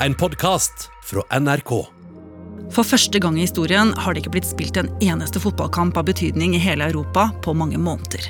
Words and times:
en 0.00 0.14
podkast 0.14 0.90
fra 1.08 1.22
NRK. 1.40 1.70
For 2.74 2.84
første 2.84 3.20
gang 3.22 3.36
i 3.38 3.46
historien 3.46 3.94
har 3.96 4.12
det 4.12 4.22
ikke 4.22 4.34
blitt 4.34 4.48
spilt 4.48 4.76
en 4.80 4.90
eneste 5.00 5.40
fotballkamp 5.40 5.96
av 5.96 6.08
betydning 6.10 6.56
i 6.56 6.60
hele 6.60 6.90
Europa 6.90 7.30
på 7.44 7.54
mange 7.56 7.80
måneder. 7.80 8.26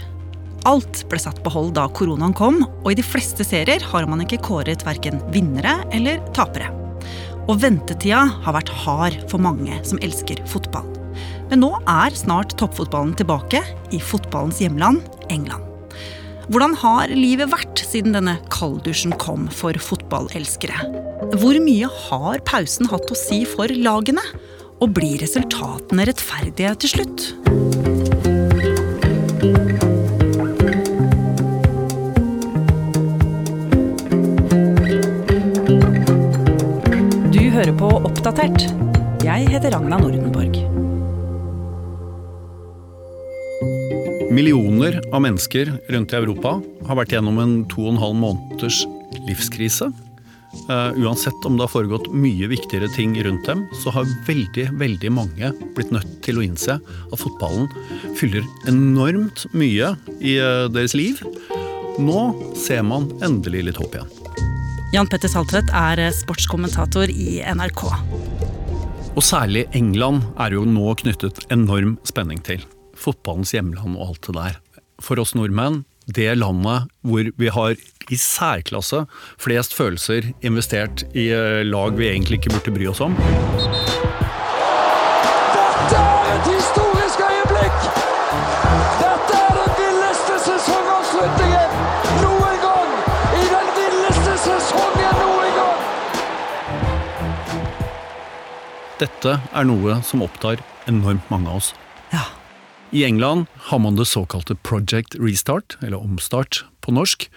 Alt 0.67 1.05
ble 1.11 1.19
satt 1.23 1.41
på 1.43 1.51
hold 1.51 1.73
da 1.77 1.87
koronaen 1.91 2.35
kom, 2.37 2.61
og 2.85 2.91
i 2.91 2.99
de 2.99 3.05
fleste 3.07 3.47
serier 3.47 3.83
har 3.91 4.07
man 4.11 4.23
ikke 4.23 4.43
kåret 4.47 4.85
verken 4.87 5.19
vinnere 5.35 5.79
eller 5.95 6.23
tapere. 6.37 6.71
Og 7.47 7.59
ventetida 7.63 8.25
har 8.45 8.57
vært 8.57 8.73
hard 8.85 9.19
for 9.31 9.43
mange 9.43 9.79
som 9.87 10.01
elsker 10.03 10.43
fotball. 10.51 10.87
Men 11.51 11.63
nå 11.63 11.73
er 11.87 12.15
snart 12.19 12.57
toppfotballen 12.61 13.15
tilbake 13.19 13.63
i 13.95 14.03
fotballens 14.03 14.63
hjemland, 14.63 15.03
England. 15.31 15.63
Hvordan 16.47 16.77
har 16.79 17.11
livet 17.11 17.51
vært 17.51 17.83
siden 17.83 18.15
denne 18.15 18.39
kalddusjen 18.55 19.15
kom 19.19 19.49
for 19.51 19.75
fotballelskere? 19.83 21.06
Hvor 21.17 21.57
mye 21.65 21.89
har 21.89 22.43
pausen 22.45 22.91
hatt 22.91 23.09
å 23.09 23.17
si 23.17 23.39
for 23.49 23.73
lagene? 23.73 24.21
Og 24.85 24.91
blir 24.93 25.17
resultatene 25.23 26.05
rettferdige 26.05 26.75
til 26.83 26.93
slutt? 26.93 27.25
Du 37.33 37.43
hører 37.57 37.73
på 37.81 37.89
Oppdatert. 37.97 38.69
Jeg 39.25 39.49
heter 39.55 39.73
Ragna 39.73 39.97
Nordenborg. 39.97 40.61
Millioner 44.37 45.01
av 45.17 45.25
mennesker 45.25 45.79
rundt 45.89 46.13
i 46.13 46.21
Europa 46.21 46.59
har 46.61 47.01
vært 47.01 47.17
gjennom 47.17 47.41
en 47.41 47.63
to 47.73 47.87
og 47.87 47.95
en 47.95 48.03
halv 48.05 48.21
måneders 48.21 48.85
livskrise. 49.25 49.89
Uh, 50.67 50.91
uansett 50.99 51.47
om 51.47 51.55
det 51.59 51.67
har 51.67 51.71
foregått 51.71 52.09
mye 52.11 52.49
viktigere 52.51 52.89
ting 52.95 53.15
rundt 53.23 53.47
dem, 53.47 53.67
så 53.83 53.93
har 53.95 54.09
veldig 54.27 54.69
veldig 54.81 55.13
mange 55.15 55.53
blitt 55.77 55.93
nødt 55.95 56.17
til 56.27 56.41
å 56.41 56.45
innse 56.47 56.79
at 56.81 57.21
fotballen 57.21 57.69
fyller 58.19 58.47
enormt 58.67 59.47
mye 59.55 59.93
i 60.19 60.37
uh, 60.43 60.67
deres 60.73 60.97
liv. 60.99 61.23
Nå 62.03 62.29
ser 62.59 62.83
man 62.85 63.09
endelig 63.25 63.69
litt 63.69 63.81
håp 63.81 63.95
igjen. 63.95 64.11
Jan 64.95 65.09
Petter 65.11 65.31
Saltvedt 65.31 65.71
er 65.75 66.01
sportskommentator 66.15 67.11
i 67.11 67.41
NRK. 67.45 67.85
Og 69.17 69.25
særlig 69.25 69.65
England 69.77 70.27
er 70.41 70.53
jo 70.57 70.67
nå 70.69 70.93
knyttet 71.01 71.41
enorm 71.55 71.97
spenning 72.07 72.43
til. 72.45 72.61
Fotballens 72.97 73.55
hjemland 73.57 73.97
og 73.97 74.11
alt 74.11 74.29
det 74.29 74.35
der. 74.37 74.59
For 75.05 75.21
oss 75.21 75.35
nordmenn, 75.37 75.85
det 76.07 76.39
landet 76.39 76.87
hvor 77.03 77.31
vi 77.37 77.49
har 77.51 77.75
i 78.11 78.17
særklasse 78.17 79.03
flest 79.43 79.75
følelser 79.75 80.31
investert 80.47 81.03
i 81.15 81.29
eh, 81.35 81.65
lag 81.67 81.97
vi 81.99 82.09
egentlig 82.09 82.39
ikke 82.39 82.55
burde 82.55 82.75
bry 82.77 82.87
oss 82.91 83.03
om. 83.03 83.17
Dette 85.57 85.99
er 85.99 86.31
et 86.35 86.47
historisk 86.53 87.25
øyeblikk! 87.27 87.89
Dette 89.01 89.41
er 89.41 89.59
den 89.59 89.73
villeste 89.81 90.39
sesongavslutningen 90.45 91.75
noen 92.23 92.61
gang! 92.63 92.93
I 93.41 93.43
den 93.55 93.73
villeste 93.81 94.37
sesongen 94.45 95.19
noen 95.23 95.59
gang! 95.59 95.83
Dette 99.03 99.41
er 99.43 99.67
noe 99.73 99.99
som 100.07 100.23
opptar 100.29 100.63
enormt 100.87 101.27
mange 101.35 101.51
av 101.51 101.59
oss. 101.65 101.75
I 102.91 103.05
England 103.05 103.47
har 103.71 103.79
man 103.79 103.97
det 103.97 104.07
såkalte 104.07 104.55
Project 104.55 105.17
Restart, 105.19 105.77
eller 105.83 105.99
Omstart 105.99 106.65
på 106.81 106.95
norsk. 106.95 107.29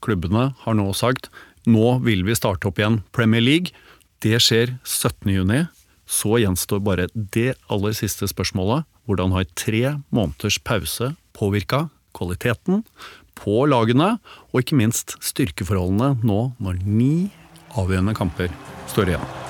Klubbene 0.00 0.54
har 0.64 0.76
nå 0.78 0.88
sagt 0.96 1.30
nå 1.66 1.98
vil 2.06 2.22
vi 2.24 2.36
starte 2.38 2.68
opp 2.70 2.78
igjen 2.78 3.00
Premier 3.12 3.42
League. 3.42 3.74
Det 4.22 4.38
skjer 4.40 4.76
17.6. 4.86 5.66
Så 6.06 6.36
gjenstår 6.38 6.82
bare 6.86 7.08
det 7.12 7.56
aller 7.66 7.96
siste 7.98 8.28
spørsmålet. 8.30 8.86
Hvordan 9.06 9.34
har 9.34 9.48
tre 9.58 9.96
måneders 10.14 10.60
pause 10.62 11.12
påvirka 11.34 11.88
kvaliteten 12.16 12.84
på 13.36 13.66
lagene, 13.68 14.14
og 14.54 14.62
ikke 14.62 14.78
minst 14.78 15.18
styrkeforholdene 15.20 16.14
nå 16.24 16.38
når 16.62 16.78
ni 16.86 17.28
avgjørende 17.76 18.16
kamper 18.16 18.54
står 18.94 19.12
igjen? 19.12 19.45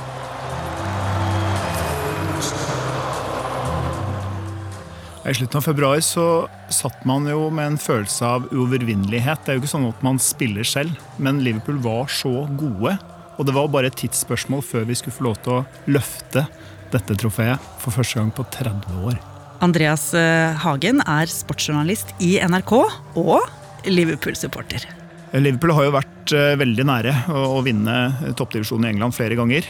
I 5.26 5.34
slutten 5.34 5.58
av 5.58 5.64
februar 5.66 6.00
så 6.06 6.46
satt 6.70 7.00
man 7.08 7.24
jo 7.26 7.48
med 7.50 7.72
en 7.72 7.78
følelse 7.82 8.22
av 8.22 8.44
uovervinnelighet. 8.52 9.40
Det 9.42 9.50
er 9.50 9.56
jo 9.56 9.64
ikke 9.64 9.72
sånn 9.72 9.88
at 9.88 10.04
man 10.06 10.20
spiller 10.22 10.66
selv, 10.66 10.92
men 11.18 11.40
Liverpool 11.42 11.80
var 11.82 12.06
så 12.14 12.44
gode. 12.54 12.92
Og 13.34 13.48
det 13.48 13.54
var 13.56 13.72
bare 13.74 13.90
et 13.90 13.98
tidsspørsmål 13.98 14.62
før 14.62 14.86
vi 14.86 14.94
skulle 14.94 15.16
få 15.16 15.26
lov 15.26 15.40
til 15.42 15.56
å 15.56 15.64
løfte 15.90 16.44
dette 16.92 17.16
trofeet 17.18 17.66
for 17.82 17.96
første 17.96 18.20
gang 18.20 18.30
på 18.36 18.46
30 18.54 19.02
år. 19.10 19.18
Andreas 19.66 20.12
eh, 20.14 20.54
Hagen 20.62 21.02
er 21.02 21.32
sportsjournalist 21.32 22.14
i 22.22 22.36
NRK 22.46 22.76
og 23.18 23.50
Liverpool-supporter. 23.90 24.86
Liverpool 25.34 25.74
har 25.74 25.88
jo 25.88 25.96
vært 25.96 26.36
eh, 26.38 26.54
veldig 26.62 26.86
nære 26.86 27.18
å 27.34 27.42
å 27.56 27.60
vinne 27.66 27.98
toppdivisjonen 28.38 28.86
i 28.86 28.94
England 28.94 29.18
flere 29.18 29.34
ganger. 29.42 29.66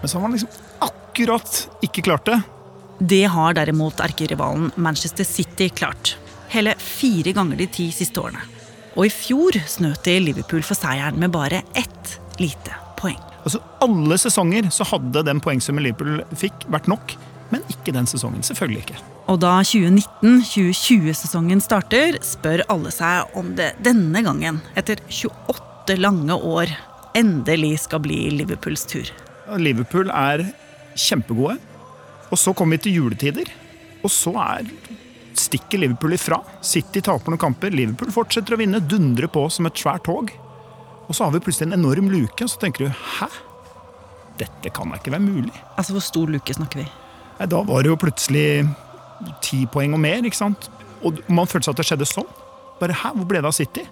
Men 0.00 0.08
så 0.08 0.16
har 0.16 0.24
man 0.24 0.38
liksom 0.38 0.88
akkurat 0.88 1.64
ikke 1.84 2.08
klart 2.08 2.32
det. 2.32 2.40
Det 2.98 3.24
har 3.24 3.54
derimot 3.58 4.00
erkerivalen 4.00 4.70
Manchester 4.76 5.24
City 5.24 5.68
klart. 5.68 6.16
Hele 6.48 6.74
fire 6.78 7.32
ganger 7.34 7.56
de 7.58 7.66
ti 7.66 7.88
siste 7.92 8.20
årene. 8.22 8.42
Og 8.94 9.08
i 9.08 9.10
fjor 9.10 9.58
snøt 9.66 10.04
de 10.06 10.20
Liverpool 10.22 10.62
for 10.62 10.78
seieren 10.78 11.18
med 11.18 11.32
bare 11.34 11.62
ett 11.74 12.18
lite 12.38 12.76
poeng. 13.00 13.18
Altså 13.42 13.58
Alle 13.82 14.18
sesonger 14.18 14.70
så 14.72 14.86
hadde 14.88 15.24
den 15.26 15.40
poengsummen 15.42 15.84
Liverpool 15.84 16.22
fikk, 16.38 16.54
vært 16.70 16.86
nok. 16.90 17.16
Men 17.50 17.60
ikke 17.70 17.92
den 17.94 18.06
sesongen. 18.08 18.42
Selvfølgelig 18.46 18.82
ikke. 18.86 19.02
Og 19.30 19.40
da 19.42 19.62
2019-2020-sesongen 19.64 21.60
starter, 21.64 22.18
spør 22.24 22.62
alle 22.72 22.90
seg 22.94 23.36
om 23.38 23.54
det 23.58 23.72
denne 23.84 24.22
gangen, 24.24 24.60
etter 24.78 24.96
28 25.08 25.96
lange 26.00 26.34
år, 26.36 26.66
endelig 27.16 27.78
skal 27.84 28.00
bli 28.04 28.30
Liverpools 28.34 28.84
tur. 28.90 29.08
Liverpool 29.60 30.10
er 30.12 30.46
kjempegode. 30.98 31.58
Og 32.32 32.40
så 32.40 32.54
kommer 32.56 32.78
vi 32.78 32.86
til 32.86 33.00
juletider, 33.00 33.50
og 34.04 34.12
så 34.12 34.32
er 34.40 34.68
stikker 35.38 35.80
Liverpool 35.82 36.14
ifra. 36.16 36.38
City 36.64 37.02
taper 37.04 37.32
noen 37.32 37.42
kamper, 37.42 37.74
Liverpool 37.74 38.12
fortsetter 38.14 38.56
å 38.56 38.60
vinne, 38.60 38.82
dundrer 38.82 39.30
på 39.30 39.46
som 39.52 39.68
et 39.68 39.80
svært 39.80 40.06
tog. 40.06 40.30
Og 41.08 41.16
så 41.16 41.26
har 41.26 41.34
vi 41.34 41.42
plutselig 41.44 41.68
en 41.68 41.78
enorm 41.80 42.08
luke, 42.12 42.44
og 42.44 42.50
så 42.50 42.60
tenker 42.62 42.86
du 42.86 43.02
hæ? 43.18 43.28
Dette 44.40 44.72
kan 44.74 44.90
da 44.90 44.98
ikke 44.98 45.12
være 45.14 45.26
mulig. 45.26 45.54
Altså, 45.76 45.94
hvor 45.94 46.04
stor 46.04 46.30
luke 46.32 46.56
snakker 46.56 46.82
vi? 46.82 46.86
Nei, 47.38 47.50
da 47.50 47.60
var 47.66 47.84
det 47.84 47.92
jo 47.92 47.98
plutselig 48.00 48.46
ti 49.44 49.64
poeng 49.70 49.94
og 49.94 50.02
mer, 50.02 50.24
ikke 50.26 50.40
sant? 50.40 50.70
Og 51.04 51.20
man 51.28 51.50
følte 51.50 51.68
seg 51.68 51.74
at 51.74 51.82
det 51.82 51.88
skjedde 51.90 52.08
sånn. 52.08 52.32
Bare 52.80 52.96
hæ, 52.98 53.12
hvor 53.14 53.28
ble 53.30 53.42
det 53.42 53.50
av 53.50 53.56
City? 53.56 53.84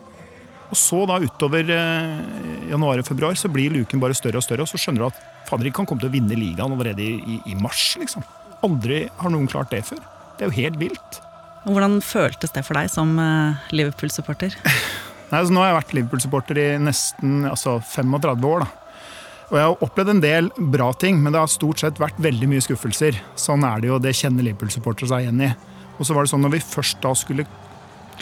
Og 0.72 0.78
så 0.80 1.02
da 1.08 1.18
utover 1.20 1.68
eh, 1.68 2.68
januar 2.70 3.02
og 3.02 3.08
februar 3.08 3.36
så 3.36 3.50
blir 3.52 3.74
luken 3.74 4.00
bare 4.00 4.16
større 4.16 4.40
og 4.40 4.46
større, 4.46 4.64
og 4.64 4.70
så 4.70 4.80
skjønner 4.80 5.04
du 5.04 5.08
at 5.10 5.18
fader, 5.50 5.68
de 5.68 5.74
kan 5.76 5.88
komme 5.88 6.00
til 6.00 6.08
å 6.08 6.14
vinne 6.14 6.38
ligaen 6.38 6.72
allerede 6.72 7.04
i, 7.04 7.18
i, 7.20 7.36
i 7.52 7.56
mars, 7.60 7.90
liksom. 8.00 8.24
Aldri 8.64 9.04
har 9.18 9.34
noen 9.34 9.50
klart 9.50 9.72
det 9.74 9.82
før. 9.84 10.00
Det 10.38 10.46
er 10.46 10.48
jo 10.48 10.56
helt 10.62 10.78
vilt. 10.80 11.18
Hvordan 11.66 12.00
føltes 12.02 12.54
det 12.54 12.64
for 12.64 12.78
deg 12.78 12.88
som 12.90 13.12
eh, 13.20 13.66
Liverpool-supporter? 13.76 14.56
Nei, 15.32 15.40
altså, 15.42 15.52
nå 15.52 15.60
har 15.60 15.70
jeg 15.70 15.78
vært 15.82 15.92
Liverpool-supporter 15.98 16.62
i 16.62 16.70
nesten 16.80 17.44
altså, 17.50 17.76
35 17.92 18.48
år. 18.48 18.64
da. 18.64 19.04
Og 19.50 19.58
Jeg 19.58 19.68
har 19.68 19.84
opplevd 19.84 20.14
en 20.14 20.24
del 20.24 20.48
bra 20.72 20.88
ting, 20.96 21.20
men 21.20 21.34
det 21.34 21.42
har 21.42 21.52
stort 21.52 21.84
sett 21.84 22.00
vært 22.00 22.16
veldig 22.24 22.48
mye 22.48 22.64
skuffelser. 22.64 23.20
Sånn 23.36 23.68
er 23.68 23.84
det 23.84 23.92
jo, 23.92 24.00
det 24.00 24.16
kjenner 24.16 24.48
Liverpool-supportere 24.48 25.12
seg 25.12 25.26
igjen 25.26 25.44
i. 25.44 25.52
Og 25.98 26.08
så 26.08 26.16
var 26.16 26.24
det 26.24 26.32
sånn, 26.32 26.42
når 26.46 26.56
vi 26.56 26.64
først 26.64 27.02
da 27.04 27.12
skulle 27.18 27.44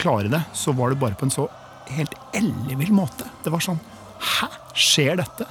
klare 0.01 0.31
det, 0.31 0.43
så 0.57 0.75
var 0.75 0.91
det 0.91 0.99
bare 0.99 1.15
på 1.15 1.29
en 1.29 1.33
så 1.33 1.47
helt 1.97 2.13
ellevill 2.37 2.93
måte. 2.95 3.27
Det 3.43 3.53
var 3.53 3.63
sånn 3.63 3.81
Hæ? 4.21 4.47
Skjer 4.77 5.17
dette? 5.17 5.47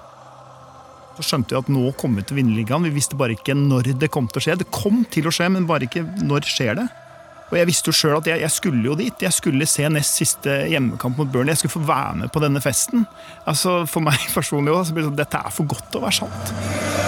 Så 1.16 1.24
skjønte 1.26 1.56
vi 1.56 1.58
at 1.58 1.70
nå 1.72 1.90
kom 1.98 2.14
vi 2.16 2.22
til 2.24 2.38
å. 2.38 2.78
Vi 2.84 2.92
visste 2.94 3.18
bare 3.18 3.34
ikke 3.34 3.56
når 3.58 3.92
det 3.98 4.12
kom 4.14 4.28
til 4.30 4.40
å 4.40 4.44
skje. 4.44 4.60
Det 4.62 4.70
kom 4.72 5.02
til 5.10 5.26
å 5.26 5.32
skje, 5.34 5.50
men 5.52 5.66
bare 5.68 5.88
ikke 5.88 6.04
når 6.22 6.46
skjer 6.46 6.78
det. 6.78 6.86
Og 7.50 7.58
jeg 7.58 7.66
visste 7.66 7.90
jo 7.90 7.96
sjøl 7.98 8.16
at 8.20 8.30
jeg, 8.30 8.40
jeg, 8.44 8.54
skulle 8.54 8.84
jo 8.86 8.94
dit. 8.98 9.26
Jeg 9.26 9.34
skulle 9.34 9.66
se 9.66 9.88
nest 9.90 10.22
siste 10.22 10.54
hjemmekamp 10.70 11.18
mot 11.18 11.30
Burnley. 11.30 11.56
Jeg 11.56 11.64
skulle 11.64 11.80
få 11.80 11.86
være 11.90 12.22
med 12.22 12.32
på 12.32 12.42
denne 12.44 12.62
festen. 12.62 13.06
Altså 13.50 13.80
For 13.90 14.06
meg 14.06 14.30
personlig 14.38 14.76
også, 14.76 14.94
sånn, 14.94 15.18
dette 15.18 15.42
er 15.42 15.54
for 15.54 15.74
godt 15.74 15.90
til 15.90 16.02
å 16.02 16.06
være 16.06 16.20
sant. 16.22 16.99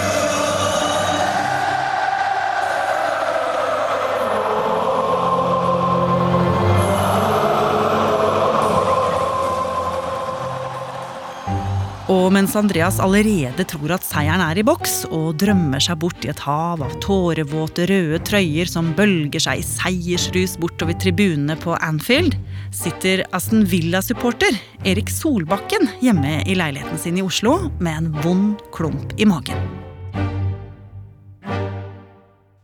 Og 12.13 12.27
mens 12.35 12.53
Andreas 12.59 12.99
allerede 13.01 13.63
tror 13.65 13.95
at 13.95 14.03
seieren 14.05 14.41
er 14.43 14.59
i 14.59 14.65
boks, 14.65 15.05
og 15.09 15.39
drømmer 15.41 15.81
seg 15.81 15.97
bort 16.03 16.25
i 16.25 16.29
et 16.29 16.41
hav 16.45 16.83
av 16.85 16.91
tårevåte 17.01 17.87
røde 17.89 18.19
trøyer 18.27 18.69
som 18.69 18.91
bølger 18.97 19.41
seg 19.41 19.61
i 19.61 19.65
seiersrus 19.65 20.53
bortover 20.61 20.97
tribunene 21.01 21.55
på 21.63 21.73
Anfield, 21.81 22.35
sitter 22.75 23.23
Aston 23.33 23.65
Villa-supporter 23.71 24.59
Erik 24.85 25.09
Solbakken 25.09 25.89
hjemme 26.03 26.41
i 26.45 26.57
leiligheten 26.59 27.01
sin 27.01 27.17
i 27.17 27.25
Oslo 27.25 27.55
med 27.79 28.03
en 28.03 28.11
vond 28.21 28.61
klump 28.75 29.15
i 29.17 29.25
magen. 29.29 29.65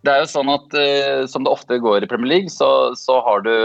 Det 0.06 0.14
er 0.14 0.22
jo 0.24 0.30
sånn 0.32 0.48
at 0.54 0.76
uh, 0.78 1.26
Som 1.28 1.44
det 1.44 1.52
ofte 1.52 1.76
går 1.82 2.06
i 2.06 2.08
Premier 2.12 2.38
League, 2.38 2.54
så, 2.54 2.94
så 2.96 3.18
har 3.26 3.42
du 3.44 3.56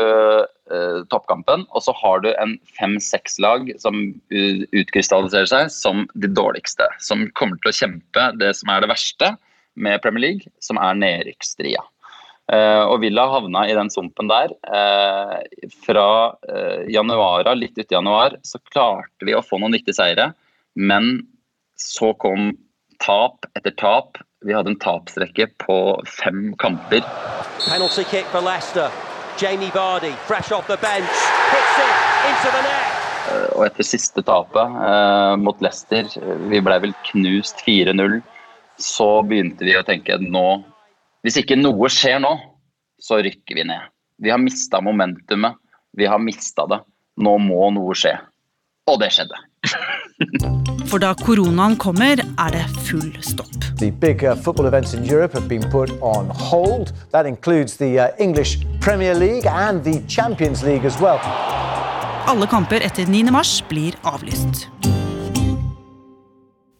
toppkampen, 1.13 1.65
og 1.71 1.85
så 1.85 1.95
har 1.99 2.23
du 2.25 2.31
en 2.33 2.57
fem-seks 2.79 3.39
lag 3.43 3.71
som 3.83 4.01
utkrystalliserer 4.31 5.51
seg 5.51 5.73
som 5.73 6.05
de 6.15 6.31
dårligste. 6.31 6.87
Som 7.03 7.27
kommer 7.39 7.61
til 7.63 7.73
å 7.73 7.79
kjempe 7.81 8.29
det 8.41 8.53
som 8.59 8.73
er 8.73 8.85
det 8.85 8.93
verste 8.93 9.35
med 9.75 10.03
Premier 10.05 10.25
League, 10.29 10.55
som 10.63 10.81
er 10.81 10.99
nedrykksstria. 11.01 11.83
Uh, 12.53 12.85
og 12.93 12.99
Villa 13.01 13.25
havna 13.33 13.63
i 13.65 13.77
den 13.77 13.89
sumpen 13.91 14.29
der. 14.29 14.53
fra 15.87 16.09
januar 16.93 17.49
litt 17.57 17.79
uti 17.79 17.95
januar, 17.95 18.37
så 18.43 18.61
klarte 18.73 19.25
vi 19.25 19.35
å 19.35 19.43
få 19.45 19.59
noen 19.63 19.77
viktige 19.79 19.97
seire, 19.97 20.33
men 20.75 21.25
så 21.81 22.13
kom 22.21 22.53
tap 23.03 23.49
etter 23.57 23.75
tap 23.81 24.21
vi 24.45 24.53
hadde 24.53 24.75
en 24.75 24.79
tapsrekke 24.79 25.47
på 25.65 25.79
fem 26.05 26.53
kamper. 26.61 27.01
Penalty 27.65 28.05
kick 28.05 28.29
for 28.29 28.45
Leicester. 28.45 29.14
Jamie 29.37 29.71
Vardy, 29.71 30.13
fresh 30.27 30.53
off 30.53 30.67
the 30.67 30.77
bench, 30.77 31.11
hits 31.51 31.79
it 31.85 31.95
into 32.29 32.49
the 32.57 32.63
net. 32.63 33.05
Eh, 33.25 33.49
og 33.57 33.65
etter 33.67 33.87
siste 33.87 34.23
tapet 34.23 34.77
eh, 34.87 35.35
mot 35.41 35.63
Leicester, 35.65 36.07
vi 36.51 36.61
ble 36.63 36.77
vel 36.85 36.95
knust 37.09 37.63
4-0, 37.67 38.21
så 38.79 39.09
begynte 39.27 39.67
vi 39.67 39.77
å 39.79 39.85
tenke 39.87 40.19
nå 40.21 40.63
Hvis 41.25 41.39
ikke 41.41 41.57
noe 41.57 41.89
skjer 41.89 42.19
nå, 42.21 42.35
så 43.01 43.17
rykker 43.25 43.57
vi 43.57 43.63
ned. 43.65 43.87
Vi 44.21 44.29
har 44.29 44.37
mista 44.43 44.83
momentumet. 44.85 45.57
Vi 45.97 46.05
har 46.05 46.21
mista 46.21 46.67
det. 46.69 46.83
Nå 47.17 47.39
må 47.41 47.71
noe 47.73 47.95
skje. 47.97 48.13
Og 48.93 48.99
det 49.01 49.09
skjedde. 49.17 49.39
For 50.91 51.03
da 51.03 51.15
koronaen 51.19 51.77
kommer, 51.81 52.21
er 52.21 52.55
det 52.55 52.65
full 52.87 53.11
stopp. 53.25 53.51
The 53.81 53.91
big 53.91 54.25
uh, 54.25 54.37
football 54.37 54.67
events 54.67 54.95
in 54.95 55.05
Europe 55.05 55.33
have 55.33 55.49
been 55.49 55.65
put 55.71 55.91
on 56.01 56.31
hold. 56.31 56.93
That 57.11 57.27
includes 57.27 57.77
the 57.77 57.99
uh, 57.99 58.09
English 58.19 58.59
Premier 58.81 59.15
League 59.15 59.47
and 59.47 59.83
the 59.85 60.01
Champions 60.07 60.63
League 60.63 60.85
as 60.87 61.01
well. 61.01 61.19
Alle 62.27 62.47
kamper 62.47 62.81
etter 62.81 63.09
9. 63.09 63.33
mars 63.33 63.59
blir 63.69 63.97
avlyst. 64.05 64.69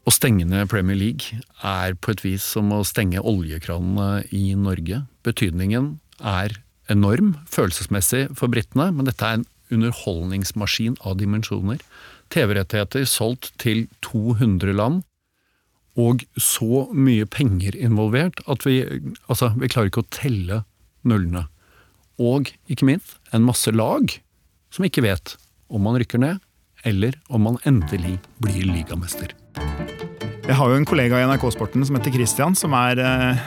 Å 0.05 0.13
stenge 0.13 0.45
ned 0.45 0.69
Premier 0.69 0.97
League 0.97 1.41
er 1.65 1.97
på 1.97 2.13
et 2.13 2.23
vis 2.25 2.45
som 2.45 2.69
å 2.77 2.83
stenge 2.85 3.23
oljekranene 3.25 4.25
i 4.37 4.53
Norge. 4.57 5.03
Betydningen 5.25 5.99
er 6.21 6.59
enorm 6.93 7.35
følelsesmessig 7.49 8.27
for 8.37 8.53
britene, 8.53 8.91
men 8.93 9.09
dette 9.09 9.25
er 9.25 9.41
en 9.41 9.47
underholdningsmaskin 9.73 10.99
av 11.09 11.17
dimensjoner. 11.21 11.81
TV-rettigheter 12.35 13.07
solgt 13.09 13.53
til 13.63 13.87
200 14.07 14.75
land, 14.75 15.03
og 15.95 16.25
så 16.41 16.89
mye 16.91 17.27
penger 17.31 17.77
involvert 17.79 18.41
at 18.51 18.67
vi, 18.67 18.81
altså, 19.31 19.53
vi 19.55 19.71
klarer 19.71 19.93
ikke 19.93 20.03
å 20.03 20.13
telle 20.15 20.63
nullene. 21.07 21.47
Og 22.19 22.51
ikke 22.71 22.89
minst 22.89 23.21
en 23.35 23.47
masse 23.47 23.71
lag 23.71 24.17
som 24.75 24.87
ikke 24.87 25.05
vet 25.07 25.37
om 25.71 25.87
man 25.87 25.99
rykker 26.01 26.23
ned, 26.23 26.43
eller 26.85 27.15
om 27.31 27.47
man 27.47 27.61
endelig 27.65 28.19
blir 28.43 28.67
ligamester. 28.69 29.31
Jeg 30.45 30.59
har 30.59 30.71
jo 30.71 30.77
en 30.77 30.87
kollega 30.89 31.23
i 31.23 31.27
NRK 31.31 31.47
Sporten 31.55 31.87
som 31.87 31.97
heter 31.97 32.13
Christian, 32.13 32.59
som 32.59 32.75
er 32.77 33.01
eh, 33.01 33.45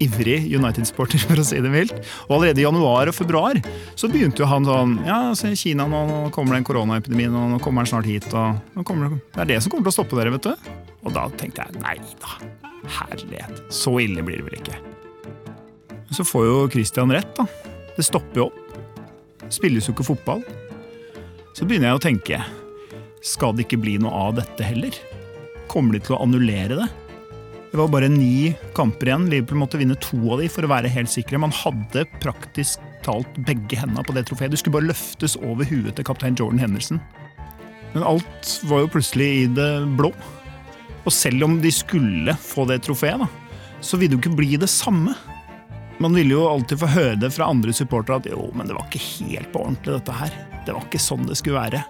ivrig 0.00 0.38
United-sporter, 0.48 1.20
for 1.28 1.40
å 1.40 1.46
si 1.46 1.60
det 1.62 1.72
mildt. 1.72 1.96
Og 2.28 2.38
allerede 2.38 2.62
i 2.62 2.66
januar 2.66 3.10
og 3.10 3.16
februar 3.16 3.60
så 3.98 4.10
begynte 4.12 4.44
jo 4.44 4.50
han 4.50 4.68
sånn 4.68 4.96
Ja, 5.06 5.20
se 5.38 5.52
Kina, 5.58 5.86
nå 5.90 6.30
kommer 6.34 6.56
det 6.56 6.62
en 6.62 6.68
koronaepidemi, 6.70 7.28
nå 7.32 7.60
kommer 7.64 7.84
han 7.84 7.90
snart 7.92 8.08
hit. 8.08 8.28
og 8.34 8.84
kommer, 8.88 9.18
Det 9.34 9.44
er 9.44 9.52
det 9.54 9.60
som 9.64 9.72
kommer 9.72 9.88
til 9.88 9.94
å 9.94 9.98
stoppe 10.00 10.18
dere, 10.18 10.34
vet 10.36 10.48
du. 10.48 10.70
Og 11.04 11.14
da 11.16 11.26
tenkte 11.40 11.66
jeg 11.66 11.82
nei 11.82 11.96
da, 12.20 12.38
herlighet. 13.00 13.62
Så 13.72 13.96
ille 14.02 14.24
blir 14.26 14.40
det 14.40 14.48
vel 14.48 14.58
ikke. 14.60 14.78
Så 16.10 16.26
får 16.26 16.48
jo 16.48 16.56
Christian 16.72 17.12
rett, 17.14 17.30
da. 17.36 17.46
Det 17.96 18.06
stopper 18.06 18.42
jo 18.42 18.48
opp. 18.48 19.46
Spilles 19.50 19.86
jo 19.86 19.94
ikke 19.94 20.06
fotball. 20.06 20.42
Så 21.56 21.66
begynner 21.66 21.90
jeg 21.90 21.98
å 21.98 22.02
tenke 22.02 22.40
skal 23.20 23.52
det 23.52 23.66
ikke 23.66 23.80
bli 23.82 23.98
noe 24.00 24.16
av 24.16 24.38
dette 24.38 24.64
heller? 24.64 24.94
Kommer 25.70 25.94
de 25.94 26.00
til 26.06 26.16
å 26.16 26.22
annullere 26.24 26.78
det? 26.78 26.86
Det 27.70 27.78
var 27.78 27.88
bare 27.88 28.08
ni 28.10 28.50
kamper 28.74 29.06
igjen. 29.06 29.28
Liverpool 29.30 29.60
måtte 29.62 29.78
vinne 29.78 29.94
to 30.02 30.18
av 30.34 30.40
de 30.42 30.48
for 30.50 30.66
å 30.66 30.70
være 30.72 30.90
helt 30.90 31.10
sikre. 31.12 31.38
Man 31.38 31.54
hadde 31.54 32.02
praktisk 32.22 32.82
talt 33.06 33.30
begge 33.46 33.78
hendene 33.78 34.02
på 34.06 34.14
det 34.16 34.24
trofeet. 34.26 34.50
Det 34.50 34.58
skulle 34.58 34.80
bare 34.80 34.90
løftes 34.90 35.36
over 35.38 35.68
huet 35.70 35.94
til 35.94 36.06
kaptein 36.06 36.38
Jordan 36.38 36.58
Henderson. 36.64 36.98
Men 37.94 38.06
alt 38.06 38.56
var 38.66 38.82
jo 38.82 38.90
plutselig 38.96 39.28
i 39.44 39.46
det 39.54 39.70
blå. 39.98 40.10
Og 41.06 41.14
selv 41.14 41.46
om 41.46 41.60
de 41.62 41.70
skulle 41.74 42.34
få 42.42 42.66
det 42.70 42.82
trofeet, 42.86 43.22
så 43.80 43.96
ville 43.96 44.16
det 44.16 44.18
jo 44.18 44.24
ikke 44.24 44.40
bli 44.42 44.58
det 44.60 44.70
samme. 44.70 45.14
Man 46.02 46.16
ville 46.16 46.34
jo 46.34 46.48
alltid 46.50 46.82
få 46.82 46.90
høre 46.90 47.16
det 47.22 47.32
fra 47.36 47.52
andre 47.52 47.74
supportere 47.76 48.18
at 48.18 48.28
jo, 48.32 48.50
men 48.56 48.66
det 48.66 48.76
var 48.76 48.86
ikke 48.88 49.06
helt 49.30 49.50
på 49.54 49.62
ordentlig, 49.62 49.94
dette 49.94 50.18
her. 50.18 50.36
Det 50.66 50.74
var 50.74 50.84
ikke 50.88 51.02
sånn 51.06 51.26
det 51.28 51.38
skulle 51.38 51.60
være. 51.60 51.84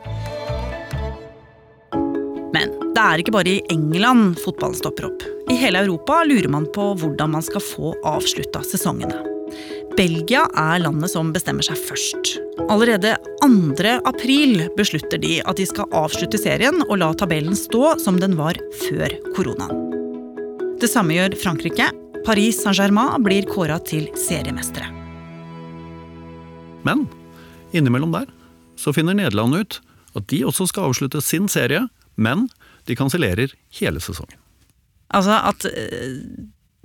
Men 2.52 2.72
det 2.92 3.04
er 3.08 3.22
ikke 3.22 3.38
bare 3.38 3.58
i 3.58 3.60
England 3.72 4.36
fotballen 4.44 4.76
stopper 4.76 5.08
opp. 5.12 5.29
I 5.50 5.55
hele 5.58 5.79
Europa 5.79 6.25
lurer 6.25 6.49
man 6.49 6.67
på 6.75 6.93
hvordan 6.94 7.32
man 7.35 7.43
skal 7.43 7.62
få 7.64 7.91
avslutta 8.06 8.62
sesongene. 8.62 9.17
Belgia 9.99 10.44
er 10.55 10.79
landet 10.79 11.11
som 11.11 11.32
bestemmer 11.35 11.67
seg 11.67 11.81
først. 11.88 12.37
Allerede 12.70 13.17
2. 13.43 13.97
april 14.06 14.62
beslutter 14.76 15.19
de 15.19 15.41
at 15.43 15.58
de 15.58 15.67
skal 15.67 15.91
avslutte 15.91 16.38
serien 16.38 16.79
og 16.87 17.00
la 17.02 17.11
tabellen 17.19 17.58
stå 17.58 17.97
som 17.99 18.20
den 18.23 18.37
var 18.38 18.61
før 18.85 19.17
koronaen. 19.35 19.91
Det 20.79 20.88
samme 20.88 21.19
gjør 21.19 21.35
Frankrike. 21.43 21.91
Paris 22.23 22.61
Saint-Germain 22.62 23.19
blir 23.26 23.49
kåra 23.50 23.81
til 23.82 24.06
seriemestere. 24.14 24.87
Men 26.87 27.08
innimellom 27.75 28.14
der 28.14 28.31
så 28.79 28.94
finner 28.94 29.19
Nederland 29.19 29.58
ut 29.58 29.81
at 30.14 30.31
de 30.31 30.44
også 30.47 30.70
skal 30.70 30.93
avslutte 30.93 31.25
sin 31.25 31.50
serie 31.50 31.88
men 32.14 32.47
de 32.87 32.97
kansellerer 32.97 33.52
hele 33.81 34.00
sesongen. 34.00 34.39
Altså 35.16 35.36
at 35.50 35.66
uh, 35.66 36.18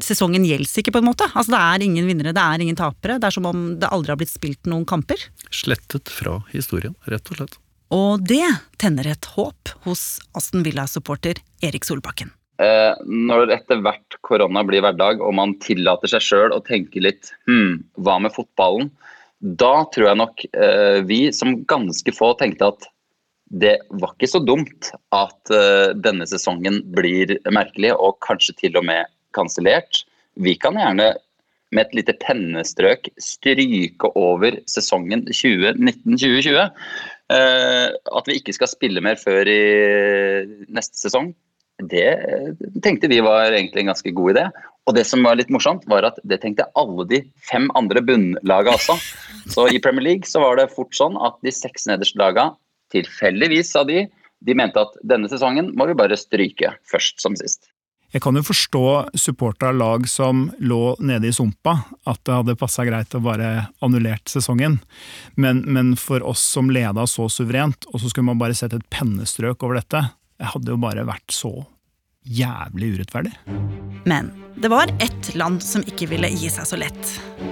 sesongen 0.03 0.45
gjelder 0.47 0.81
ikke, 0.81 0.93
på 0.95 1.01
en 1.01 1.09
måte? 1.09 1.27
Altså 1.33 1.55
Det 1.55 1.61
er 1.61 1.85
ingen 1.85 2.07
vinnere, 2.09 2.33
det 2.35 2.45
er 2.45 2.63
ingen 2.63 2.79
tapere. 2.79 3.19
Det 3.21 3.29
er 3.29 3.35
som 3.37 3.49
om 3.49 3.67
det 3.81 3.91
aldri 3.91 4.13
har 4.13 4.21
blitt 4.21 4.33
spilt 4.33 4.69
noen 4.69 4.87
kamper. 4.89 5.21
Slettet 5.53 6.11
fra 6.11 6.39
historien, 6.53 6.97
rett 7.09 7.31
og 7.31 7.39
slett. 7.41 7.59
Og 7.93 8.23
det 8.25 8.47
tenner 8.81 9.07
et 9.11 9.27
håp 9.35 9.75
hos 9.85 10.17
Aston 10.35 10.65
Villa-supporter 10.65 11.39
Erik 11.63 11.85
Solbakken. 11.85 12.33
Eh, 12.55 12.93
når 13.05 13.51
etter 13.51 13.81
hvert 13.83 14.15
korona 14.23 14.63
blir 14.63 14.83
hverdag 14.83 15.19
og 15.19 15.33
man 15.35 15.57
tillater 15.63 16.07
seg 16.07 16.23
sjøl 16.23 16.53
å 16.55 16.63
tenke 16.63 17.01
litt 17.03 17.33
hm, 17.49 17.83
hva 17.99 18.15
med 18.23 18.33
fotballen? 18.35 18.89
Da 19.43 19.83
tror 19.91 20.09
jeg 20.09 20.19
nok 20.21 20.45
eh, 20.55 21.01
vi 21.05 21.19
som 21.35 21.59
ganske 21.67 22.15
få 22.15 22.31
tenkte 22.39 22.71
at 22.71 22.87
det 23.53 23.75
var 23.93 24.15
ikke 24.15 24.29
så 24.29 24.41
dumt 24.41 24.89
at 25.13 25.53
uh, 25.53 25.93
denne 25.93 26.25
sesongen 26.29 26.81
blir 26.95 27.35
merkelig 27.53 27.93
og 27.93 28.17
kanskje 28.25 28.55
til 28.63 28.79
og 28.79 28.87
med 28.87 29.05
kansellert. 29.37 30.01
Vi 30.41 30.55
kan 30.57 30.79
gjerne 30.79 31.13
med 31.75 31.81
et 31.81 31.95
lite 31.97 32.15
pennestrøk 32.21 33.09
stryke 33.21 34.09
over 34.17 34.57
sesongen 34.69 35.25
2019-2020. 35.29 36.57
Uh, 36.57 36.69
eh, 37.35 37.89
at 37.89 38.29
vi 38.29 38.37
ikke 38.39 38.53
skal 38.55 38.69
spille 38.69 39.03
mer 39.03 39.17
før 39.19 39.49
i 39.49 39.61
neste 40.69 40.97
sesong, 40.99 41.33
det 41.91 42.07
tenkte 42.85 43.09
vi 43.11 43.17
var 43.25 43.51
egentlig 43.51 43.83
en 43.83 43.91
ganske 43.91 44.13
god 44.15 44.35
idé. 44.35 44.45
Og 44.85 44.93
det 44.95 45.03
som 45.09 45.25
var 45.25 45.35
litt 45.35 45.49
morsomt, 45.51 45.83
var 45.89 46.05
at 46.07 46.19
det 46.23 46.39
tenkte 46.43 46.69
alle 46.77 47.03
de 47.09 47.23
fem 47.49 47.65
andre 47.75 48.03
bunnlagene 48.05 48.77
også. 48.77 48.95
Så 49.51 49.65
i 49.73 49.81
Premier 49.81 50.05
League 50.05 50.29
så 50.29 50.43
var 50.43 50.59
det 50.59 50.71
fort 50.73 50.93
sånn 50.95 51.17
at 51.19 51.35
de 51.43 51.51
seks 51.53 51.89
nederste 51.89 52.21
lagene 52.21 52.55
tilfeldigvis, 52.93 53.71
sa 53.73 53.85
de, 53.87 54.05
de 54.45 54.57
mente 54.57 54.81
at 54.81 54.97
denne 55.07 55.29
sesongen 55.31 55.71
må 55.77 55.87
vi 55.89 55.97
bare 55.97 56.19
stryke 56.19 56.75
først 56.91 57.23
som 57.23 57.37
sist. 57.39 57.69
Jeg 58.15 58.21
kan 58.23 58.37
jo 58.37 58.45
forstå 58.47 58.85
supportere 59.19 59.73
av 59.73 59.79
lag 59.79 60.05
som 60.07 60.45
lå 60.63 60.93
nede 61.03 61.27
i 61.27 61.35
sumpa, 61.35 61.73
at 62.07 62.21
det 62.23 62.37
hadde 62.37 62.55
passa 62.59 62.85
greit 62.87 63.15
å 63.17 63.19
bare 63.19 63.67
annullert 63.83 64.31
sesongen. 64.31 64.77
Men, 65.35 65.63
men, 65.67 65.95
for 65.99 66.23
oss 66.23 66.43
som 66.55 66.71
leda 66.71 67.03
så 67.11 67.27
suverent, 67.27 67.89
og 67.91 67.99
så 67.99 68.11
skulle 68.11 68.29
man 68.29 68.39
bare 68.39 68.55
sette 68.55 68.79
et 68.79 68.87
pennestrøk 68.93 69.65
over 69.65 69.81
dette, 69.81 70.05
det 70.39 70.53
hadde 70.53 70.71
jo 70.71 70.79
bare 70.79 71.03
vært 71.07 71.35
så 71.35 71.51
jævlig 72.25 72.95
urettferdig. 72.95 73.33
Men 74.05 74.31
det 74.55 74.69
var 74.71 74.87
ett 74.99 75.35
land 75.35 75.63
som 75.63 75.83
ikke 75.83 76.07
ville 76.13 76.29
gi 76.31 76.49
seg 76.49 76.67
så 76.67 76.77
lett. 76.79 77.09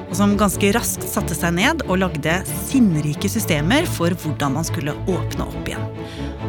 Og 0.08 0.16
som 0.16 0.38
ganske 0.40 0.70
raskt 0.76 1.04
satte 1.10 1.36
seg 1.36 1.56
ned 1.58 1.84
og 1.90 2.00
lagde 2.00 2.38
sinnrike 2.70 3.28
systemer 3.32 3.88
for 3.90 4.16
hvordan 4.24 4.56
man 4.56 4.68
skulle 4.68 4.96
åpne 5.12 5.48
opp 5.50 5.68
igjen. 5.68 5.84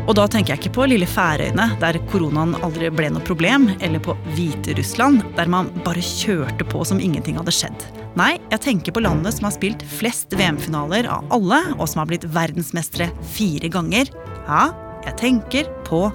Og 0.04 0.12
da 0.19 0.28
tenker 0.31 0.54
jeg 0.54 0.62
ikke 0.62 0.75
på 0.76 0.87
lille 0.93 1.09
Færøyene, 1.09 1.71
der 1.81 1.99
koronaen 2.12 2.54
aldri 2.62 2.90
ble 2.93 3.09
noe 3.14 3.25
problem, 3.25 3.71
eller 3.81 4.02
på 4.04 4.14
Hviterussland, 4.37 5.25
der 5.38 5.50
man 5.50 5.73
bare 5.87 6.04
kjørte 6.04 6.66
på 6.69 6.85
som 6.87 7.00
ingenting 7.02 7.40
hadde 7.40 7.54
skjedd. 7.57 7.87
Nei, 8.14 8.35
jeg 8.52 8.62
tenker 8.62 8.95
på 8.95 9.02
landet 9.02 9.35
som 9.35 9.49
har 9.49 9.57
spilt 9.57 9.83
flest 9.97 10.37
VM-finaler 10.38 11.09
av 11.11 11.26
alle, 11.35 11.62
og 11.78 11.88
som 11.90 12.04
har 12.04 12.12
blitt 12.12 12.28
verdensmestere 12.37 13.09
fire 13.35 13.73
ganger. 13.73 14.12
Ja, 14.45 14.69
jeg 15.09 15.19
tenker 15.25 15.73
på 15.88 16.07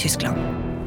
Tyskland. 0.00 0.38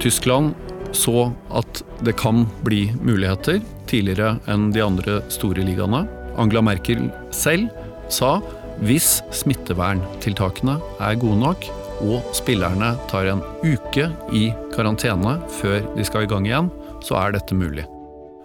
Tyskland 0.01 0.55
så 0.95 1.29
at 1.55 1.81
det 2.05 2.15
kan 2.19 2.45
bli 2.65 2.87
muligheter 3.03 3.61
tidligere 3.89 4.37
enn 4.51 4.69
de 4.75 4.83
andre 4.83 5.19
store 5.33 5.65
ligaene. 5.65 6.05
Angela 6.39 6.63
Merkel 6.65 7.09
selv 7.35 7.69
sa 8.11 8.37
hvis 8.83 9.21
smitteverntiltakene 9.31 10.75
er 10.99 11.19
gode 11.19 11.39
nok, 11.39 11.67
og 12.03 12.25
spillerne 12.35 12.91
tar 13.07 13.29
en 13.31 13.43
uke 13.63 14.09
i 14.35 14.49
karantene 14.73 15.37
før 15.61 15.79
de 15.95 16.03
skal 16.07 16.25
i 16.25 16.31
gang 16.31 16.47
igjen, 16.47 16.71
så 17.05 17.15
er 17.21 17.37
dette 17.37 17.55
mulig. 17.55 17.85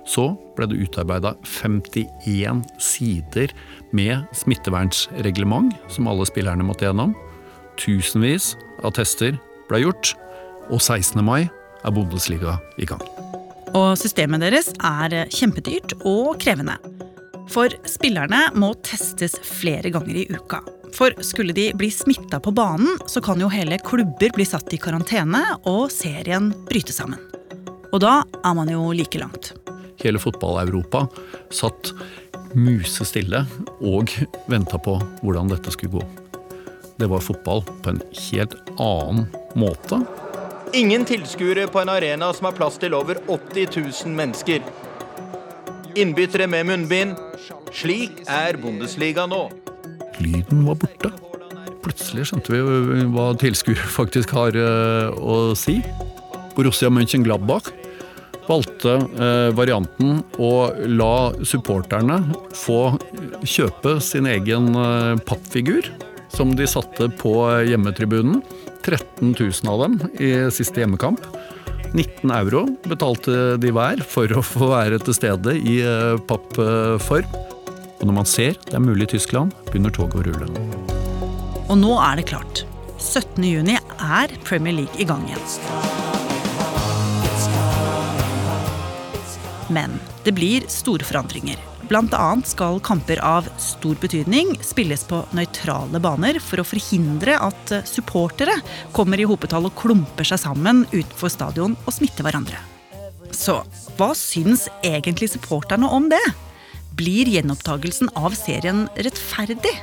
Så 0.07 0.31
ble 0.57 0.69
det 0.71 0.79
utarbeida 0.87 1.35
51 1.47 2.63
sider 2.83 3.53
med 3.95 4.23
smittevernsreglement 4.39 5.75
som 5.91 6.09
alle 6.11 6.27
spillerne 6.31 6.67
måtte 6.67 6.87
gjennom. 6.87 7.15
Tusenvis 7.81 8.55
av 8.85 8.95
tester 8.97 9.35
ble 9.71 9.83
gjort, 9.85 10.15
og 10.71 10.79
16. 10.79 11.19
mai 11.27 11.49
er 11.85 11.95
Bundesliga 11.95 12.59
i 12.79 12.89
gang. 12.89 13.03
Og 13.77 13.95
systemet 14.01 14.43
deres 14.43 14.73
er 14.83 15.31
kjempedyrt 15.31 15.95
og 16.03 16.37
krevende. 16.43 16.77
For 17.51 17.73
spillerne 17.89 18.49
må 18.59 18.75
testes 18.87 19.37
flere 19.47 19.91
ganger 19.91 20.23
i 20.23 20.27
uka. 20.31 20.61
For 20.95 21.15
skulle 21.23 21.55
de 21.55 21.71
bli 21.79 21.91
smitta 21.95 22.41
på 22.43 22.53
banen, 22.55 22.99
så 23.07 23.23
kan 23.23 23.41
jo 23.41 23.51
hele 23.51 23.79
klubber 23.87 24.33
bli 24.35 24.47
satt 24.47 24.73
i 24.75 24.81
karantene 24.83 25.43
og 25.71 25.91
serien 25.95 26.51
bryte 26.67 26.95
sammen. 26.95 27.21
Og 27.91 28.03
da 28.03 28.21
er 28.23 28.55
man 28.55 28.71
jo 28.71 28.91
like 28.95 29.19
langt. 29.19 29.53
Hele 30.01 30.21
fotball-Europa 30.23 31.05
satt 31.55 31.93
musestille 32.55 33.45
og 33.87 34.11
venta 34.51 34.79
på 34.83 34.97
hvordan 35.23 35.51
dette 35.51 35.75
skulle 35.75 36.01
gå. 36.01 36.07
Det 37.01 37.09
var 37.11 37.23
fotball 37.25 37.63
på 37.83 37.95
en 37.95 38.03
helt 38.31 38.57
annen 38.79 39.27
måte. 39.59 40.03
Ingen 40.73 41.03
tilskuere 41.05 41.67
på 41.67 41.81
en 41.81 41.89
arena 41.91 42.29
som 42.35 42.47
har 42.47 42.55
plass 42.55 42.77
til 42.79 42.95
over 42.95 43.19
80 43.27 43.73
000 44.07 44.13
mennesker. 44.15 44.63
Innbyttere 45.99 46.47
med 46.47 46.69
munnbind. 46.69 47.17
Slik 47.75 48.23
er 48.31 48.59
Bundesliga 48.61 49.25
nå. 49.27 49.49
Lyden 50.23 50.63
var 50.69 50.79
borte. 50.79 51.11
Plutselig 51.83 52.29
skjønte 52.29 52.55
vi 52.55 53.03
hva 53.11 53.33
tilskuere 53.41 53.91
faktisk 53.99 54.35
har 54.37 54.55
eh, 54.55 55.11
å 55.19 55.57
si. 55.59 55.81
Borussia 56.55 56.91
Mönchengladbach 56.93 57.73
valgte 58.47 58.95
eh, 58.95 59.51
varianten 59.57 60.21
å 60.39 60.53
la 60.87 61.33
supporterne 61.47 62.21
få 62.55 62.95
kjøpe 63.43 63.99
sin 64.05 64.31
egen 64.31 64.71
eh, 64.79 65.19
pappfigur, 65.27 65.91
som 66.35 66.55
de 66.57 66.67
satte 66.71 67.11
på 67.21 67.35
hjemmetribunen. 67.69 68.41
13 68.85 69.35
000 69.37 69.73
av 69.73 69.83
dem 69.85 69.99
i 70.23 70.33
siste 70.55 70.83
hjemmekamp. 70.83 71.21
19 71.93 72.31
euro 72.31 72.65
betalte 72.87 73.57
de 73.61 73.73
hver 73.75 74.03
for 74.07 74.31
å 74.31 74.43
få 74.47 74.71
være 74.71 75.01
til 75.03 75.17
stede 75.17 75.57
i 75.59 75.81
pappform. 76.31 77.39
Og 78.01 78.07
når 78.09 78.17
man 78.17 78.29
ser 78.29 78.57
det 78.65 78.77
er 78.79 78.85
mulig 78.85 79.11
i 79.11 79.15
Tyskland, 79.17 79.53
begynner 79.69 79.93
toget 79.93 80.23
å 80.23 80.27
rulle. 80.31 80.49
Og 81.69 81.77
nå 81.79 81.97
er 82.03 82.21
det 82.21 82.29
klart. 82.31 82.65
17.6 83.01 83.77
er 84.01 84.33
Premier 84.47 84.81
League 84.83 85.01
i 85.01 85.07
gang 85.09 85.25
igjen. 85.29 85.45
Men 89.71 90.01
det 90.25 90.35
blir 90.35 90.67
store 90.73 91.07
forandringer. 91.07 91.70
Annet 91.91 92.47
skal 92.47 92.79
kamper 92.87 93.19
av 93.19 93.49
stor 93.59 93.97
betydning 93.99 94.53
spilles 94.63 95.03
på 95.11 95.25
nøytrale 95.35 95.99
baner 95.99 96.37
for 96.39 96.63
å 96.63 96.67
forhindre 96.67 97.35
at 97.35 97.73
supportere 97.89 98.55
kommer 98.95 99.19
i 99.19 99.27
hopetall 99.27 99.67
og 99.67 99.75
klumper 99.75 100.29
seg 100.29 100.39
sammen 100.39 100.85
utenfor 100.93 101.33
stadion 101.35 101.75
og 101.83 101.97
smitter 101.97 102.23
hverandre. 102.23 102.61
Så 103.35 103.59
hva 103.99 104.13
syns 104.15 104.69
egentlig 104.87 105.33
supporterne 105.35 105.91
om 105.91 106.07
det? 106.13 106.23
Blir 106.95 107.27
gjenopptagelsen 107.27 108.13
av 108.15 108.39
serien 108.39 108.87
rettferdig? 108.95 109.75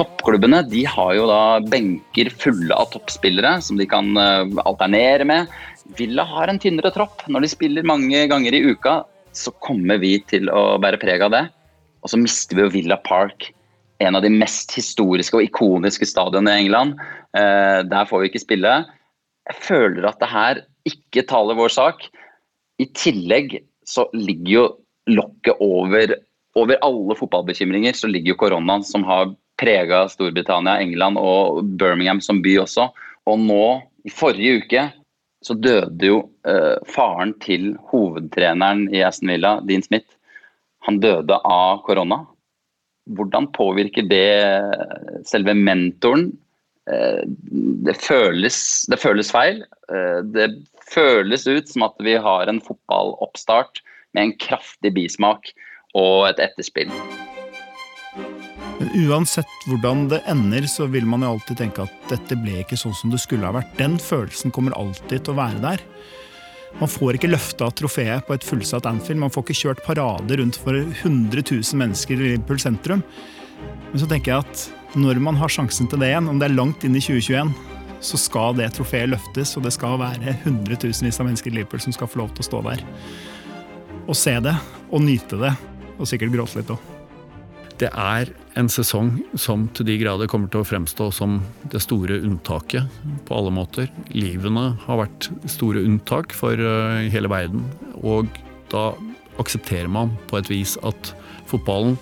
Toppklubbene 0.00 0.62
de 0.64 0.86
har 0.88 1.14
jo 1.18 1.28
da 1.28 1.60
benker 1.60 2.32
fulle 2.40 2.72
av 2.72 2.88
toppspillere 2.94 3.58
som 3.60 3.76
de 3.76 3.84
kan 3.90 4.14
eh, 4.16 4.60
alternere 4.64 5.28
med. 5.28 5.56
Villa 5.98 6.24
har 6.24 6.48
en 6.48 6.60
tynnere 6.62 6.92
tropp. 6.94 7.26
Når 7.28 7.44
de 7.44 7.52
spiller 7.52 7.88
mange 7.88 8.24
ganger 8.30 8.56
i 8.56 8.62
uka, 8.70 9.02
så 9.36 9.52
kommer 9.64 10.00
vi 10.02 10.16
til 10.30 10.50
å 10.52 10.78
bære 10.82 11.00
preg 11.02 11.24
av 11.26 11.34
det. 11.34 11.44
Og 12.04 12.12
så 12.12 12.20
mister 12.20 12.56
vi 12.56 12.64
jo 12.64 12.72
Villa 12.74 12.98
Park, 13.04 13.50
en 14.00 14.16
av 14.16 14.24
de 14.24 14.32
mest 14.32 14.72
historiske 14.72 15.36
og 15.36 15.44
ikoniske 15.44 16.08
stadionene 16.08 16.56
i 16.56 16.64
England. 16.64 16.96
Eh, 17.36 17.80
der 17.88 18.08
får 18.08 18.22
vi 18.22 18.30
ikke 18.32 18.46
spille. 18.46 18.72
Jeg 19.50 19.60
føler 19.66 20.08
at 20.08 20.20
det 20.22 20.30
her 20.30 20.64
ikke 20.88 21.26
taler 21.28 21.58
vår 21.58 21.74
sak. 21.74 22.06
I 22.80 22.88
tillegg 22.96 23.60
så 23.86 24.06
ligger 24.16 24.52
jo 24.54 24.66
lokket 25.10 25.60
over 25.60 26.16
over 26.58 26.78
alle 26.82 27.16
fotballbekymringer 27.18 27.94
så 27.94 28.08
ligger 28.10 28.34
jo 28.34 28.40
koronaen, 28.40 28.84
som 28.84 29.04
har 29.06 29.30
prega 29.60 30.06
Storbritannia, 30.10 30.80
England 30.82 31.20
og 31.20 31.62
Birmingham 31.78 32.22
som 32.24 32.40
by 32.42 32.56
også. 32.64 32.88
Og 33.30 33.38
nå, 33.42 33.64
i 34.08 34.12
forrige 34.12 34.64
uke, 34.64 34.86
så 35.44 35.56
døde 35.56 36.10
jo 36.10 36.18
eh, 36.48 36.76
faren 36.90 37.32
til 37.40 37.72
hovedtreneren 37.90 38.88
i 38.92 39.00
Aston 39.06 39.32
Villa, 39.32 39.56
Dean 39.64 39.84
Smith. 39.84 40.18
Han 40.86 41.00
døde 41.00 41.38
av 41.44 41.80
korona. 41.86 42.22
Hvordan 43.10 43.48
påvirker 43.56 44.06
det 44.08 45.24
selve 45.28 45.56
mentoren? 45.56 46.28
Eh, 46.90 47.22
det, 47.86 47.96
føles, 48.02 48.60
det 48.90 49.00
føles 49.00 49.32
feil. 49.32 49.62
Eh, 49.92 50.20
det 50.34 50.50
føles 50.90 51.46
ut 51.48 51.72
som 51.72 51.88
at 51.88 51.96
vi 52.04 52.18
har 52.20 52.50
en 52.50 52.62
fotballoppstart 52.64 53.82
med 54.16 54.26
en 54.26 54.36
kraftig 54.42 54.94
bismak 54.96 55.52
og 55.96 56.30
et 56.30 56.42
etterspill. 56.50 56.92
Uansett 58.80 59.66
hvordan 59.68 60.06
det 60.08 60.22
ender, 60.30 60.64
så 60.70 60.86
vil 60.88 61.04
man 61.08 61.20
jo 61.24 61.34
alltid 61.34 61.58
tenke 61.60 61.84
at 61.84 62.08
dette 62.08 62.38
ble 62.40 62.62
ikke 62.62 62.78
sånn 62.80 62.96
som 62.96 63.12
det 63.12 63.20
skulle 63.20 63.44
ha 63.44 63.52
vært. 63.58 63.74
Den 63.76 63.98
følelsen 64.00 64.52
kommer 64.54 64.76
alltid 64.78 65.26
til 65.26 65.34
å 65.34 65.40
være 65.40 65.60
der. 65.60 65.84
Man 66.80 66.88
får 66.88 67.18
ikke 67.18 67.32
løfta 67.32 67.68
trofeet 67.76 68.24
på 68.26 68.36
et 68.36 68.46
fullsatt 68.46 68.86
Anfield. 68.88 69.20
Man 69.20 69.32
får 69.34 69.44
ikke 69.44 69.58
kjørt 69.58 69.82
parade 69.84 70.38
rundt 70.40 70.56
for 70.62 70.78
100 70.78 71.42
000 71.42 71.80
mennesker 71.80 72.16
i 72.16 72.30
Liverpool 72.30 72.62
sentrum. 72.62 73.02
Men 73.90 74.00
så 74.00 74.08
tenker 74.08 74.32
jeg 74.32 74.46
at 74.46 74.96
når 75.00 75.20
man 75.22 75.36
har 75.38 75.52
sjansen 75.52 75.90
til 75.90 76.00
det 76.00 76.12
igjen, 76.12 76.30
om 76.30 76.40
det 76.40 76.48
er 76.48 76.56
langt 76.56 76.86
inn 76.86 76.96
i 76.96 77.02
2021, 77.02 77.52
så 78.00 78.16
skal 78.16 78.56
det 78.56 78.70
trofeet 78.78 79.10
løftes, 79.12 79.52
og 79.58 79.66
det 79.66 79.74
skal 79.76 79.98
være 80.00 80.38
hundretusenvis 80.46 81.20
av 81.20 81.28
mennesker 81.28 81.52
i 81.52 81.58
Liverpool 81.58 81.84
som 81.84 81.94
skal 81.94 82.08
få 82.08 82.22
lov 82.22 82.32
til 82.32 82.46
å 82.46 82.48
stå 82.48 82.62
der 82.70 82.86
og 84.10 84.16
se 84.18 84.32
det 84.42 84.56
og 84.90 85.04
nyte 85.04 85.38
det 85.38 85.52
og 86.00 86.08
sikkert 86.08 86.32
gråte 86.34 86.58
litt 86.62 86.72
òg. 86.74 86.99
Det 87.80 87.88
er 87.96 88.28
en 88.60 88.68
sesong 88.68 89.14
som 89.40 89.62
til 89.72 89.86
de 89.88 89.94
grader 90.02 90.28
kommer 90.28 90.50
til 90.52 90.60
å 90.60 90.68
fremstå 90.68 91.06
som 91.16 91.38
det 91.72 91.80
store 91.80 92.18
unntaket 92.20 93.00
på 93.24 93.36
alle 93.38 93.52
måter. 93.56 93.88
Livene 94.12 94.74
har 94.82 95.00
vært 95.00 95.30
store 95.48 95.80
unntak 95.88 96.34
for 96.36 96.60
eh, 96.60 97.06
hele 97.14 97.30
verden. 97.32 97.64
Og 98.04 98.28
da 98.68 98.90
aksepterer 99.40 99.88
man 99.88 100.12
på 100.28 100.36
et 100.36 100.50
vis 100.52 100.76
at 100.84 101.14
fotballen 101.48 101.96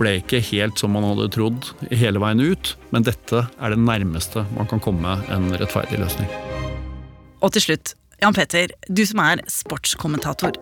ble 0.00 0.16
ikke 0.18 0.42
helt 0.50 0.82
som 0.82 0.96
man 0.96 1.06
hadde 1.06 1.30
trodd 1.34 1.70
hele 1.94 2.22
veien 2.22 2.42
ut, 2.42 2.74
men 2.90 3.06
dette 3.06 3.44
er 3.46 3.74
det 3.74 3.78
nærmeste 3.78 4.42
man 4.56 4.66
kan 4.70 4.82
komme 4.82 5.14
en 5.30 5.50
rettferdig 5.54 6.02
løsning. 6.02 6.30
Og 7.38 7.54
til 7.54 7.68
slutt, 7.68 7.94
Jan 8.20 8.34
Petter, 8.36 8.74
du 8.90 9.06
som 9.06 9.22
er 9.22 9.46
sportskommentator 9.50 10.58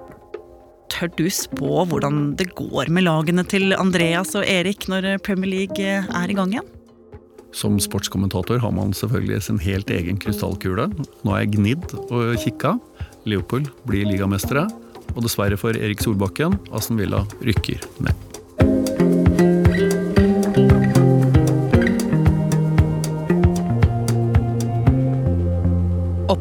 tør 0.92 1.12
du 1.18 1.26
spå 1.32 1.84
hvordan 1.90 2.32
det 2.38 2.50
går 2.58 2.90
med 2.94 3.06
lagene 3.06 3.44
til 3.48 3.74
Andreas 3.76 4.34
og 4.38 4.46
Erik 4.48 4.88
når 4.90 5.16
Premier 5.24 5.52
League 5.52 5.84
er 5.84 6.30
i 6.30 6.36
gang 6.36 6.54
igjen? 6.56 6.74
Som 7.56 7.78
sportskommentator 7.80 8.60
har 8.60 8.74
man 8.76 8.92
selvfølgelig 8.96 9.42
sin 9.46 9.60
helt 9.64 9.90
egen 9.90 10.20
krystallkule. 10.20 10.90
Nå 11.24 11.34
er 11.34 11.44
jeg 11.46 11.54
gnidd 11.56 11.96
og 12.08 12.36
kikka. 12.44 12.76
Leopold 13.28 13.70
blir 13.88 14.08
ligamestere. 14.08 14.68
Og 15.16 15.24
dessverre 15.24 15.58
for 15.58 15.74
Erik 15.74 16.04
Solbakken, 16.04 16.60
Aston 16.76 17.00
Villa 17.00 17.24
rykker 17.40 17.80
ned. 18.04 18.27